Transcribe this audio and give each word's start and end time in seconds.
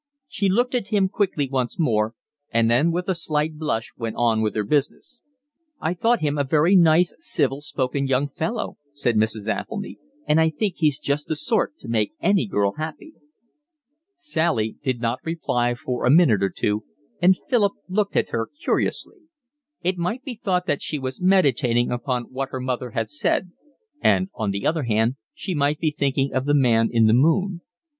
She 0.27 0.49
looked 0.49 0.73
at 0.73 0.87
him 0.87 1.09
quickly 1.09 1.47
once 1.47 1.77
more, 1.77 2.15
and 2.49 2.71
then 2.71 2.91
with 2.91 3.07
a 3.07 3.13
slight 3.13 3.59
blush 3.59 3.93
went 3.95 4.15
on 4.15 4.41
with 4.41 4.55
her 4.55 4.63
business. 4.63 5.19
"I 5.79 5.93
thought 5.93 6.21
him 6.21 6.39
a 6.39 6.43
very 6.43 6.75
nice 6.75 7.13
civil 7.19 7.61
spoken 7.61 8.07
young 8.07 8.27
fellow," 8.27 8.79
said 8.95 9.15
Mrs. 9.15 9.47
Athelny, 9.47 9.99
"and 10.27 10.41
I 10.41 10.49
think 10.49 10.77
he's 10.77 10.97
just 10.97 11.27
the 11.27 11.35
sort 11.35 11.77
to 11.81 11.87
make 11.87 12.13
any 12.19 12.47
girl 12.47 12.71
happy." 12.79 13.13
Sally 14.15 14.75
did 14.81 15.01
not 15.01 15.23
reply 15.23 15.75
for 15.75 16.03
a 16.03 16.09
minute 16.09 16.41
or 16.41 16.49
two, 16.49 16.83
and 17.21 17.37
Philip 17.47 17.73
looked 17.87 18.15
at 18.15 18.29
her 18.29 18.47
curiously: 18.47 19.19
it 19.83 19.99
might 19.99 20.23
be 20.23 20.33
thought 20.33 20.65
that 20.65 20.81
she 20.81 20.97
was 20.97 21.21
meditating 21.21 21.91
upon 21.91 22.23
what 22.23 22.49
her 22.49 22.59
mother 22.59 22.89
had 22.89 23.07
said, 23.07 23.51
and 24.01 24.31
on 24.33 24.49
the 24.49 24.65
other 24.65 24.81
hand 24.81 25.17
she 25.35 25.53
might 25.53 25.77
be 25.77 25.91
thinking 25.91 26.33
of 26.33 26.45
the 26.45 26.55
man 26.55 26.89
in 26.91 27.05
the 27.05 27.13
moon. 27.13 27.61